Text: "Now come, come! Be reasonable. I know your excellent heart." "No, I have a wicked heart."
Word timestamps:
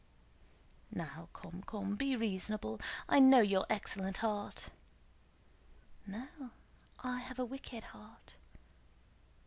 "Now 0.89 1.29
come, 1.31 1.61
come! 1.67 1.95
Be 1.95 2.15
reasonable. 2.15 2.81
I 3.07 3.19
know 3.19 3.41
your 3.41 3.67
excellent 3.69 4.17
heart." 4.17 4.69
"No, 6.07 6.27
I 7.03 7.19
have 7.19 7.37
a 7.37 7.45
wicked 7.45 7.83
heart." 7.83 8.33